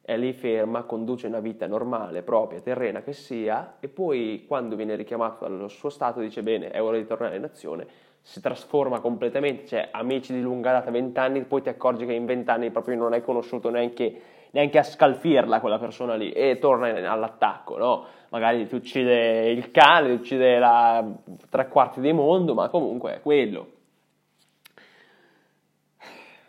è 0.00 0.16
lì 0.16 0.32
ferma, 0.32 0.82
conduce 0.84 1.26
una 1.26 1.38
vita 1.38 1.66
normale, 1.66 2.22
propria, 2.22 2.60
terrena 2.60 3.02
che 3.02 3.12
sia, 3.12 3.76
e 3.78 3.88
poi 3.88 4.44
quando 4.48 4.74
viene 4.74 4.96
richiamato 4.96 5.46
dallo 5.46 5.68
suo 5.68 5.90
stato 5.90 6.20
dice 6.20 6.42
bene, 6.42 6.70
è 6.70 6.82
ora 6.82 6.96
di 6.96 7.06
tornare 7.06 7.36
in 7.36 7.44
azione, 7.44 7.86
si 8.28 8.42
trasforma 8.42 9.00
completamente, 9.00 9.66
cioè 9.66 9.88
amici 9.90 10.34
di 10.34 10.42
lunga 10.42 10.72
data, 10.72 10.90
vent'anni, 10.90 11.44
poi 11.44 11.62
ti 11.62 11.70
accorgi 11.70 12.04
che 12.04 12.12
in 12.12 12.26
vent'anni 12.26 12.70
proprio 12.70 12.94
non 12.94 13.14
hai 13.14 13.22
conosciuto 13.22 13.70
neanche, 13.70 14.20
neanche 14.50 14.76
a 14.76 14.82
scalfirla 14.82 15.60
quella 15.60 15.78
persona 15.78 16.14
lì 16.14 16.30
e 16.32 16.58
torna 16.58 17.10
all'attacco, 17.10 17.78
no? 17.78 18.04
Magari 18.28 18.66
ti 18.66 18.74
uccide 18.74 19.50
il 19.50 19.70
cane, 19.70 20.08
ti 20.08 20.12
uccide 20.12 20.58
la, 20.58 21.10
tre 21.48 21.68
quarti 21.68 22.00
del 22.00 22.12
mondo, 22.12 22.52
ma 22.52 22.68
comunque 22.68 23.14
è 23.14 23.20
quello. 23.22 23.70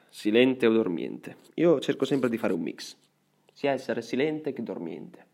Silente 0.10 0.68
o 0.68 0.72
dormiente. 0.72 1.38
Io 1.54 1.80
cerco 1.80 2.04
sempre 2.04 2.28
di 2.28 2.38
fare 2.38 2.52
un 2.52 2.60
mix 2.60 2.98
sia 3.54 3.72
essere 3.72 4.02
silente 4.02 4.52
che 4.52 4.64
dormiente. 4.64 5.28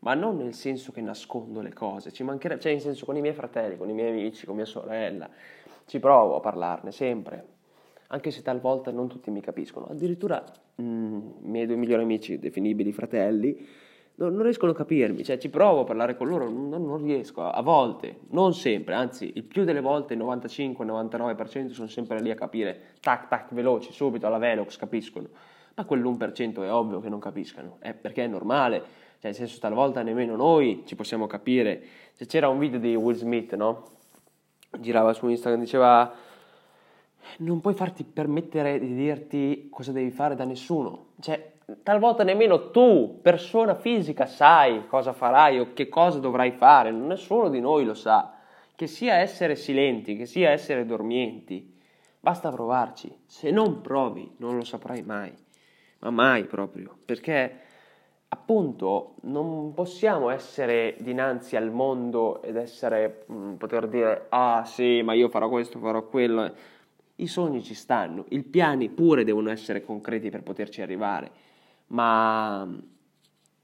Ma 0.00 0.14
non 0.14 0.36
nel 0.36 0.54
senso 0.54 0.90
che 0.90 1.00
nascondo 1.00 1.60
le 1.60 1.72
cose, 1.72 2.10
ci 2.12 2.24
mancherebbe, 2.24 2.60
cioè 2.60 2.72
nel 2.72 2.80
senso 2.80 3.04
con 3.04 3.16
i 3.16 3.20
miei 3.20 3.34
fratelli, 3.34 3.76
con 3.76 3.88
i 3.88 3.92
miei 3.92 4.10
amici, 4.10 4.46
con 4.46 4.56
mia 4.56 4.64
sorella, 4.64 5.30
ci 5.86 5.98
provo 5.98 6.36
a 6.36 6.40
parlarne 6.40 6.92
sempre, 6.92 7.46
anche 8.08 8.30
se 8.30 8.42
talvolta 8.42 8.90
non 8.90 9.08
tutti 9.08 9.30
mi 9.30 9.40
capiscono. 9.40 9.86
Addirittura 9.86 10.44
mm, 10.80 11.28
i 11.44 11.48
miei 11.48 11.66
due 11.66 11.76
migliori 11.76 12.02
amici, 12.02 12.38
definibili 12.38 12.92
fratelli, 12.92 13.66
non, 14.16 14.34
non, 14.34 14.42
riescono 14.42 14.72
a 14.72 14.74
capirmi, 14.74 15.24
cioè 15.24 15.38
ci 15.38 15.50
provo 15.50 15.80
a 15.80 15.84
parlare 15.84 16.16
con 16.16 16.28
loro, 16.28 16.48
non, 16.48 16.68
non 16.68 17.02
riesco, 17.02 17.42
a, 17.42 17.50
a, 17.50 17.62
volte, 17.62 18.20
non 18.30 18.54
sempre, 18.54 18.94
anzi 18.94 19.32
il 19.34 19.44
più 19.44 19.64
delle 19.64 19.80
volte, 19.80 20.14
il 20.14 20.20
95-99% 20.20 21.70
sono 21.70 21.88
sempre 21.88 22.20
lì 22.20 22.30
a 22.30 22.34
capire, 22.34 22.94
tac 23.00 23.28
tac, 23.28 23.52
veloci, 23.52 23.92
subito, 23.92 24.26
alla 24.26 24.38
velox, 24.38 24.76
capiscono 24.76 25.28
ma 25.76 25.84
quell'1% 25.84 26.62
è 26.62 26.72
ovvio 26.72 27.00
che 27.00 27.10
non 27.10 27.20
capiscano, 27.20 27.76
eh, 27.82 27.92
perché 27.92 28.24
è 28.24 28.26
normale, 28.26 28.78
cioè 28.78 29.30
nel 29.30 29.34
senso 29.34 29.58
talvolta 29.58 30.02
nemmeno 30.02 30.34
noi 30.34 30.82
ci 30.86 30.94
possiamo 30.94 31.26
capire. 31.26 31.82
Se 32.12 32.24
c'era 32.24 32.48
un 32.48 32.58
video 32.58 32.78
di 32.78 32.94
Will 32.94 33.14
Smith, 33.14 33.54
no? 33.54 33.95
Girava 34.78 35.12
su 35.12 35.28
Instagram, 35.28 35.60
diceva 35.60 36.12
non 37.38 37.60
puoi 37.60 37.74
farti 37.74 38.04
permettere 38.04 38.78
di 38.78 38.94
dirti 38.94 39.68
cosa 39.70 39.92
devi 39.92 40.10
fare 40.10 40.34
da 40.34 40.44
nessuno, 40.44 41.08
cioè 41.20 41.54
talvolta 41.82 42.22
nemmeno 42.22 42.70
tu, 42.70 43.18
persona 43.20 43.74
fisica, 43.74 44.26
sai 44.26 44.86
cosa 44.86 45.12
farai 45.12 45.58
o 45.58 45.72
che 45.72 45.88
cosa 45.88 46.18
dovrai 46.18 46.52
fare, 46.52 46.92
nessuno 46.92 47.48
di 47.48 47.60
noi 47.60 47.84
lo 47.84 47.94
sa. 47.94 48.32
Che 48.76 48.86
sia 48.86 49.14
essere 49.14 49.56
silenti, 49.56 50.16
che 50.16 50.26
sia 50.26 50.50
essere 50.50 50.84
dormienti, 50.84 51.74
basta 52.20 52.50
provarci. 52.50 53.22
Se 53.24 53.50
non 53.50 53.80
provi, 53.80 54.34
non 54.36 54.56
lo 54.56 54.64
saprai 54.64 55.02
mai 55.02 55.32
ma 56.00 56.10
mai 56.10 56.44
proprio, 56.44 56.96
perché 57.04 57.60
appunto 58.36 59.14
non 59.22 59.72
possiamo 59.72 60.28
essere 60.28 60.96
dinanzi 61.00 61.56
al 61.56 61.70
mondo 61.70 62.42
ed 62.42 62.56
essere, 62.56 63.24
mh, 63.26 63.34
mm, 63.34 63.54
poter 63.54 63.88
dire, 63.88 64.26
ah 64.28 64.62
sì, 64.66 65.00
ma 65.02 65.14
io 65.14 65.28
farò 65.28 65.48
questo, 65.48 65.78
farò 65.78 66.06
quello. 66.06 66.52
I 67.16 67.26
sogni 67.26 67.62
ci 67.62 67.74
stanno, 67.74 68.26
i 68.28 68.42
piani 68.42 68.90
pure 68.90 69.24
devono 69.24 69.50
essere 69.50 69.82
concreti 69.82 70.28
per 70.28 70.42
poterci 70.42 70.82
arrivare, 70.82 71.30
ma 71.88 72.68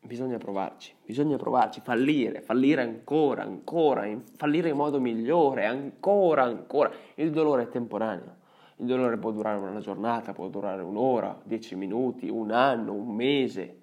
bisogna 0.01 0.39
provarci, 0.39 0.95
bisogna 1.05 1.37
provarci, 1.37 1.81
fallire, 1.81 2.41
fallire 2.41 2.81
ancora, 2.81 3.43
ancora, 3.43 4.09
fallire 4.37 4.71
in 4.71 4.77
modo 4.77 5.01
migliore, 5.01 5.67
ancora, 5.67 6.45
ancora. 6.45 6.91
Il 7.17 7.31
dolore 7.31 7.65
è 7.65 7.69
temporaneo 7.69 8.41
il 8.77 8.89
dolore 8.89 9.17
può 9.17 9.31
durare 9.31 9.59
una 9.59 9.79
giornata, 9.79 10.33
può 10.33 10.49
durare 10.49 10.83
un'ora, 10.83 11.39
dieci 11.45 11.77
minuti, 11.77 12.29
un 12.29 12.51
anno, 12.51 12.93
un 12.93 13.15
mese, 13.15 13.82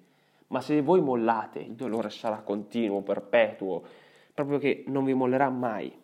ma 0.50 0.60
se 0.60 0.80
voi 0.82 1.00
mollate 1.00 1.60
il 1.60 1.74
dolore 1.74 2.10
sarà 2.10 2.40
continuo, 2.40 3.02
perpetuo, 3.02 3.82
proprio 4.34 4.58
che 4.58 4.84
non 4.86 5.04
vi 5.04 5.14
mollerà 5.14 5.48
mai. 5.48 5.98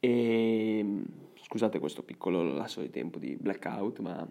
E 0.00 1.02
Scusate 1.52 1.78
questo 1.80 2.02
piccolo 2.02 2.42
lasso 2.42 2.80
di 2.80 2.88
tempo 2.88 3.18
di 3.18 3.36
blackout, 3.38 3.98
ma 3.98 4.26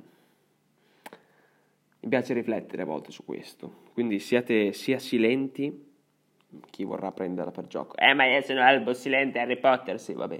mi 1.99 2.09
piace 2.09 2.33
riflettere 2.33 2.81
a 2.81 2.85
volte 2.85 3.11
su 3.11 3.23
questo. 3.23 3.83
Quindi 3.93 4.17
siate 4.17 4.73
sia 4.73 4.97
silenti, 4.97 5.93
chi 6.71 6.83
vorrà 6.83 7.11
prenderla 7.11 7.51
per 7.51 7.67
gioco. 7.67 7.95
Eh, 7.95 8.15
ma 8.15 8.25
io 8.25 8.41
sono 8.41 8.61
Albo 8.61 8.93
Silente, 8.93 9.37
Harry 9.37 9.59
Potter, 9.59 9.99
sì, 9.99 10.13
vabbè, 10.13 10.35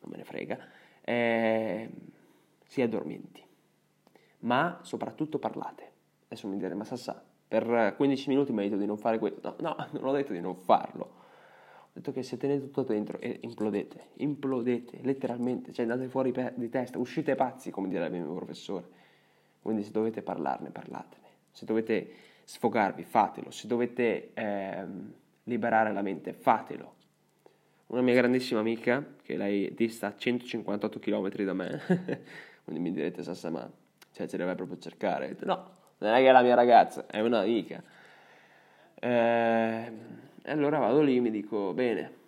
non 0.00 0.10
me 0.10 0.16
ne 0.16 0.24
frega. 0.24 0.58
Eh, 1.02 1.90
sia 2.70 2.86
dormienti, 2.86 3.44
ma 4.40 4.78
soprattutto 4.82 5.40
parlate. 5.40 5.90
Adesso 6.26 6.46
mi 6.46 6.54
direte, 6.54 6.76
ma 6.76 6.84
Sassà, 6.84 7.20
per 7.48 7.94
15 7.96 8.28
minuti 8.28 8.52
mi 8.52 8.60
hai 8.60 8.68
detto 8.68 8.78
di 8.78 8.86
non 8.86 8.96
fare 8.96 9.18
questo. 9.18 9.56
No, 9.58 9.74
no, 9.76 9.86
non 9.98 10.04
ho 10.04 10.12
detto 10.12 10.32
di 10.32 10.40
non 10.40 10.54
farlo. 10.54 11.02
Ho 11.02 11.88
detto 11.92 12.12
che 12.12 12.22
se 12.22 12.36
tenete 12.36 12.60
tutto 12.60 12.84
dentro 12.84 13.18
e 13.18 13.40
implodete, 13.42 14.10
implodete, 14.18 15.00
letteralmente, 15.02 15.72
cioè 15.72 15.84
andate 15.84 16.08
fuori 16.08 16.32
di 16.54 16.68
testa, 16.68 17.00
uscite 17.00 17.34
pazzi, 17.34 17.72
come 17.72 17.88
direbbe 17.88 18.18
il 18.18 18.22
mio 18.22 18.34
professore. 18.34 18.86
Quindi 19.60 19.82
se 19.82 19.90
dovete 19.90 20.22
parlarne, 20.22 20.70
parlatene. 20.70 21.26
Se 21.50 21.64
dovete 21.64 22.08
sfogarvi, 22.44 23.02
fatelo. 23.02 23.50
Se 23.50 23.66
dovete 23.66 24.30
ehm, 24.32 25.12
liberare 25.42 25.92
la 25.92 26.02
mente, 26.02 26.32
fatelo. 26.34 26.94
Una 27.86 28.02
mia 28.02 28.14
grandissima 28.14 28.60
amica, 28.60 29.04
che 29.20 29.36
lei 29.36 29.74
dista 29.74 30.14
158 30.16 31.00
km 31.00 31.42
da 31.42 31.52
me, 31.52 31.80
quindi 32.64 32.82
mi 32.82 32.92
direte, 32.92 33.22
Sassa, 33.22 33.50
ma 33.50 33.70
cioè, 34.12 34.26
ce 34.26 34.36
deve 34.36 34.54
proprio 34.54 34.78
cercare. 34.78 35.28
Detto, 35.28 35.44
no, 35.46 35.70
non 35.98 36.14
è 36.14 36.20
che 36.20 36.28
è 36.28 36.32
la 36.32 36.42
mia 36.42 36.54
ragazza, 36.54 37.06
è 37.06 37.20
un'amica. 37.20 37.82
Eh, 38.94 39.92
e 40.42 40.50
allora 40.50 40.78
vado 40.78 41.00
lì 41.00 41.16
e 41.16 41.20
mi 41.20 41.30
dico, 41.30 41.72
bene, 41.72 42.18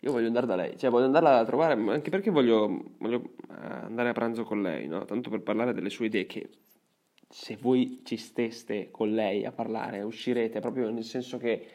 io 0.00 0.10
voglio 0.10 0.26
andare 0.26 0.46
da 0.46 0.56
lei, 0.56 0.76
cioè 0.76 0.90
voglio 0.90 1.06
andarla 1.06 1.38
a 1.38 1.44
trovare, 1.44 1.74
anche 1.74 2.10
perché 2.10 2.30
voglio, 2.30 2.94
voglio 2.98 3.22
eh, 3.50 3.84
andare 3.84 4.08
a 4.08 4.12
pranzo 4.12 4.42
con 4.42 4.60
lei, 4.60 4.88
no? 4.88 5.04
tanto 5.04 5.30
per 5.30 5.42
parlare 5.42 5.72
delle 5.72 5.90
sue 5.90 6.06
idee 6.06 6.26
che 6.26 6.48
se 7.28 7.56
voi 7.60 8.02
ci 8.04 8.16
steste 8.16 8.90
con 8.90 9.12
lei 9.12 9.44
a 9.44 9.52
parlare, 9.52 10.02
uscirete 10.02 10.60
proprio 10.60 10.90
nel 10.90 11.04
senso 11.04 11.38
che 11.38 11.66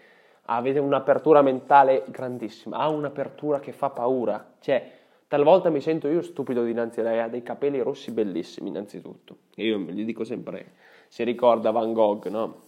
avete 0.49 0.79
un'apertura 0.79 1.41
mentale 1.41 2.03
grandissima, 2.09 2.77
ha 2.77 2.89
un'apertura 2.89 3.59
che 3.59 3.71
fa 3.71 3.89
paura, 3.89 4.55
cioè 4.59 4.91
talvolta 5.27 5.69
mi 5.69 5.81
sento 5.81 6.07
io 6.07 6.21
stupido 6.21 6.63
dinanzi 6.63 6.99
a 7.01 7.03
lei, 7.03 7.19
ha 7.19 7.27
dei 7.27 7.43
capelli 7.43 7.81
rossi 7.81 8.11
bellissimi 8.11 8.69
innanzitutto, 8.69 9.37
io 9.55 9.77
gli 9.79 10.05
dico 10.05 10.23
sempre, 10.23 10.73
si 11.07 11.23
ricorda 11.23 11.71
Van 11.71 11.93
Gogh, 11.93 12.27
no? 12.27 12.65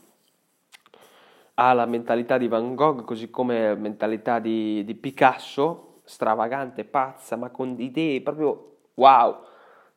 ha 1.62 1.74
la 1.74 1.86
mentalità 1.86 2.38
di 2.38 2.48
Van 2.48 2.74
Gogh, 2.74 3.04
così 3.04 3.30
come 3.30 3.68
la 3.68 3.76
mentalità 3.76 4.40
di, 4.40 4.84
di 4.86 4.96
Picasso, 4.96 6.00
stravagante, 6.06 6.86
pazza, 6.86 7.36
ma 7.36 7.50
con 7.50 7.76
idee 7.78 8.22
proprio 8.22 8.78
wow. 8.96 9.44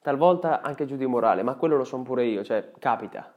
Talvolta 0.02 0.61
anche 0.61 0.87
giù 0.87 0.97
di 0.97 1.07
morale, 1.07 1.45
ma 1.45 1.54
quello 1.54 1.76
lo 1.76 1.85
so 1.85 2.02
pure 2.02 2.25
io, 2.25 2.42
cioè 2.42 2.73
capita. 2.81 3.33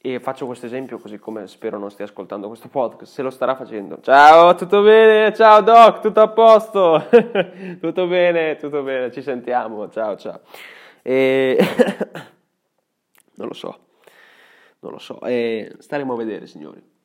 E 0.00 0.20
faccio 0.20 0.46
questo 0.46 0.66
esempio 0.66 0.98
così 0.98 1.18
come 1.18 1.46
spero 1.48 1.78
non 1.78 1.90
stia 1.90 2.04
ascoltando 2.04 2.46
questo 2.46 2.68
podcast, 2.68 3.12
se 3.12 3.22
lo 3.22 3.30
starà 3.30 3.56
facendo. 3.56 4.00
Ciao, 4.00 4.54
tutto 4.54 4.82
bene? 4.82 5.34
Ciao 5.34 5.60
Doc, 5.60 6.00
tutto 6.00 6.20
a 6.20 6.28
posto? 6.28 7.08
tutto 7.80 8.06
bene, 8.06 8.56
tutto 8.56 8.82
bene, 8.82 9.10
ci 9.10 9.22
sentiamo, 9.22 9.88
ciao 9.90 10.16
ciao. 10.16 10.40
E... 11.02 11.58
non 13.34 13.48
lo 13.48 13.54
so, 13.54 13.78
non 14.80 14.92
lo 14.92 14.98
so, 14.98 15.20
e 15.22 15.74
staremo 15.78 16.12
a 16.12 16.16
vedere 16.16 16.46
signori 16.46 16.96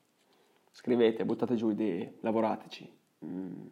scrivete, 0.74 1.24
buttate 1.24 1.56
giù 1.56 1.70
idee, 1.70 2.18
lavorateci, 2.22 2.98
mm, 3.26 3.66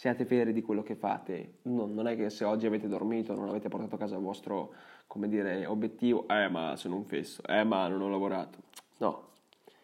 siate 0.00 0.24
veri 0.24 0.54
di 0.54 0.62
quello 0.62 0.82
che 0.82 0.94
fate. 0.94 1.56
Non, 1.64 1.92
non, 1.92 2.06
è 2.06 2.16
che 2.16 2.30
se 2.30 2.44
oggi 2.44 2.64
avete 2.64 2.88
dormito, 2.88 3.34
non 3.34 3.50
avete 3.50 3.68
portato 3.68 3.96
a 3.96 3.98
casa 3.98 4.14
il 4.14 4.22
vostro, 4.22 4.72
come 5.06 5.28
dire, 5.28 5.66
obiettivo, 5.66 6.26
eh 6.26 6.48
ma 6.48 6.74
sono 6.76 6.96
un 6.96 7.04
fesso, 7.04 7.42
eh 7.42 7.64
ma 7.64 7.86
non 7.86 8.00
ho 8.00 8.08
lavorato. 8.08 8.60
No, 8.96 9.24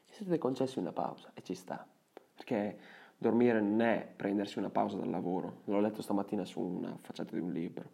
siete 0.07 0.39
concessi 0.39 0.79
una 0.79 0.93
pausa 0.93 1.33
e 1.35 1.43
ci 1.43 1.53
sta, 1.53 1.87
perché 2.35 2.79
dormire 3.19 3.61
non 3.61 3.83
è 3.83 4.11
prendersi 4.17 4.59
una 4.59 4.71
pausa 4.71 4.97
dal 4.97 5.11
lavoro, 5.11 5.61
l'ho 5.65 5.81
letto 5.81 6.01
stamattina 6.01 6.47
su 6.47 6.63
una 6.63 6.97
facciata 6.99 7.35
di 7.35 7.41
un 7.43 7.53
libro, 7.53 7.91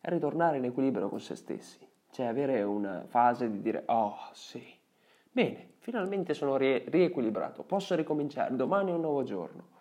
è 0.00 0.08
ritornare 0.08 0.56
in 0.56 0.64
equilibrio 0.64 1.10
con 1.10 1.20
se 1.20 1.36
stessi, 1.36 1.86
cioè 2.10 2.24
avere 2.24 2.62
una 2.62 3.04
fase 3.06 3.50
di 3.50 3.60
dire, 3.60 3.82
oh 3.88 4.16
sì, 4.32 4.64
bene, 5.30 5.72
finalmente 5.80 6.32
sono 6.32 6.56
rie- 6.56 6.84
riequilibrato, 6.86 7.64
posso 7.64 7.94
ricominciare, 7.94 8.56
domani 8.56 8.92
è 8.92 8.94
un 8.94 9.02
nuovo 9.02 9.24
giorno. 9.24 9.74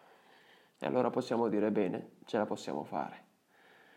Allora 0.85 1.09
possiamo 1.09 1.49
dire 1.49 1.71
bene, 1.71 2.11
ce 2.25 2.37
la 2.37 2.45
possiamo 2.45 2.83
fare. 2.83 3.23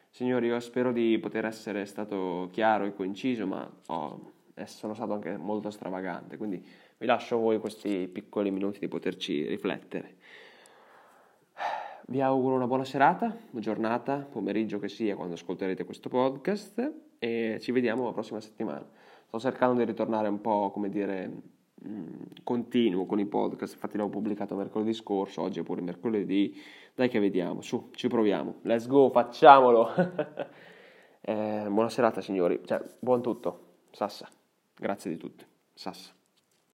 Signori, 0.09 0.46
io 0.46 0.59
spero 0.59 0.90
di 0.90 1.18
poter 1.18 1.44
essere 1.44 1.85
stato 1.85 2.48
chiaro 2.51 2.87
e 2.87 2.94
coinciso, 2.94 3.46
ma 3.46 3.70
oh, 3.87 4.33
sono 4.64 4.94
stato 4.94 5.12
anche 5.12 5.37
molto 5.37 5.70
stravagante, 5.70 6.38
quindi 6.38 6.66
vi 6.96 7.07
lascio 7.07 7.37
a 7.37 7.38
voi 7.38 7.59
questi 7.59 8.09
piccoli 8.09 8.51
minuti 8.51 8.79
di 8.79 8.88
poterci 8.88 9.46
riflettere. 9.46 10.16
Vi 12.07 12.22
auguro 12.22 12.55
una 12.55 12.66
buona 12.66 12.85
serata, 12.85 13.37
giornata, 13.51 14.27
pomeriggio 14.31 14.79
che 14.79 14.88
sia 14.88 15.14
quando 15.14 15.35
ascolterete 15.35 15.85
questo 15.85 16.09
podcast 16.09 16.92
e 17.18 17.59
ci 17.61 17.70
vediamo 17.70 18.05
la 18.05 18.12
prossima 18.12 18.40
settimana. 18.40 18.88
Sto 19.27 19.38
cercando 19.38 19.79
di 19.79 19.85
ritornare 19.85 20.29
un 20.29 20.40
po', 20.40 20.70
come 20.70 20.88
dire, 20.88 21.31
continuo 22.43 23.07
con 23.07 23.19
i 23.19 23.27
podcast, 23.27 23.75
infatti 23.75 23.97
l'ho 23.97 24.09
pubblicato 24.09 24.55
mercoledì 24.57 24.93
scorso, 24.93 25.43
oggi 25.43 25.61
è 25.61 25.62
pure 25.62 25.81
mercoledì, 25.81 26.55
dai 26.95 27.09
che 27.09 27.21
vediamo, 27.21 27.61
su, 27.61 27.91
ci 27.93 28.09
proviamo, 28.09 28.57
let's 28.62 28.87
go, 28.87 29.11
facciamolo! 29.11 29.95
eh, 31.21 31.67
buona 31.69 31.88
serata 31.88 32.21
signori, 32.21 32.61
cioè, 32.64 32.83
buon 32.99 33.23
tutto, 33.23 33.77
Sassa, 33.91 34.29
grazie 34.75 35.11
di 35.11 35.17
tutto, 35.17 35.45
Sassa. 35.75 36.17